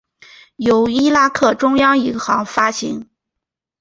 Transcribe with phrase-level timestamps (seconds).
[0.55, 3.07] 由伊拉克中央银行发行。